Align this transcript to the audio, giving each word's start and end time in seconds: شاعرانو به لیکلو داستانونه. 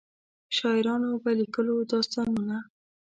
شاعرانو 0.55 1.11
به 1.23 1.31
لیکلو 1.39 1.75
داستانونه. 1.91 2.57